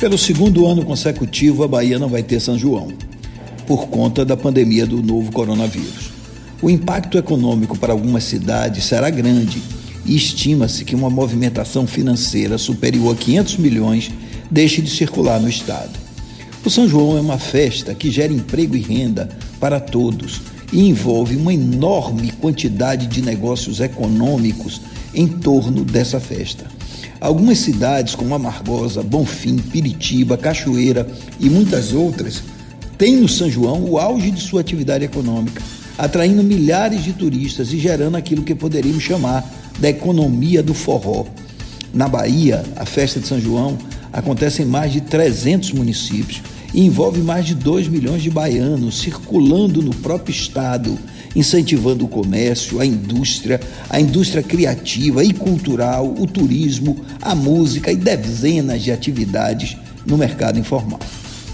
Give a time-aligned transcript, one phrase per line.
[0.00, 2.88] Pelo segundo ano consecutivo, a Bahia não vai ter São João,
[3.66, 6.10] por conta da pandemia do novo coronavírus.
[6.62, 9.62] O impacto econômico para algumas cidades será grande
[10.06, 14.10] e estima-se que uma movimentação financeira superior a 500 milhões
[14.50, 15.98] deixe de circular no estado.
[16.64, 19.28] O São João é uma festa que gera emprego e renda
[19.60, 20.40] para todos
[20.72, 24.80] e envolve uma enorme quantidade de negócios econômicos
[25.14, 26.79] em torno dessa festa.
[27.20, 31.06] Algumas cidades, como Amargosa, Bonfim, Piritiba, Cachoeira
[31.38, 32.42] e muitas outras,
[32.96, 35.62] têm no São João o auge de sua atividade econômica,
[35.98, 39.44] atraindo milhares de turistas e gerando aquilo que poderíamos chamar
[39.78, 41.26] da economia do forró.
[41.92, 43.76] Na Bahia, a festa de São João
[44.10, 46.40] acontece em mais de 300 municípios
[46.72, 50.98] e envolve mais de 2 milhões de baianos circulando no próprio estado
[51.34, 57.96] incentivando o comércio, a indústria, a indústria criativa e cultural, o turismo, a música e
[57.96, 61.00] dezenas de atividades no mercado informal.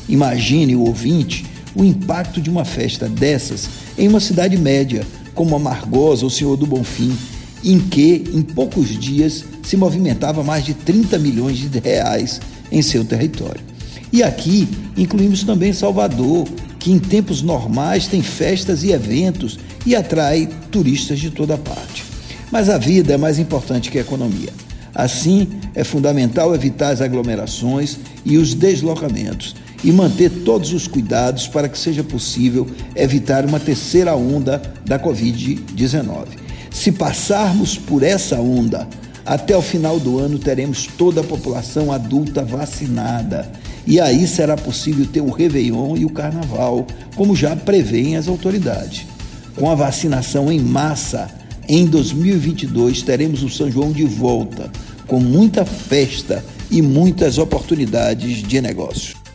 [0.09, 6.25] Imagine o ouvinte o impacto de uma festa dessas em uma cidade média, como Amargosa
[6.25, 7.14] ou Senhor do Bonfim,
[7.62, 12.41] em que, em poucos dias, se movimentava mais de 30 milhões de reais
[12.73, 13.75] em seu território.
[14.17, 20.48] E aqui incluímos também Salvador, que em tempos normais tem festas e eventos e atrai
[20.70, 22.03] turistas de toda parte.
[22.50, 24.48] Mas a vida é mais importante que a economia.
[24.95, 31.69] Assim, é fundamental evitar as aglomerações e os deslocamentos e manter todos os cuidados para
[31.69, 36.25] que seja possível evitar uma terceira onda da Covid-19.
[36.70, 38.89] Se passarmos por essa onda,
[39.27, 43.53] até o final do ano teremos toda a população adulta vacinada
[43.87, 49.06] e aí será possível ter o Réveillon e o Carnaval, como já prevêem as autoridades.
[49.55, 51.31] Com a vacinação em massa,
[51.69, 54.70] em 2022 teremos o São João de volta,
[55.07, 59.25] com muita festa e muitas oportunidades de negócio.